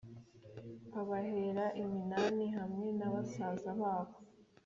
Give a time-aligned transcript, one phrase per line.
[1.01, 4.15] Abahera iminani hamwe na basaza babo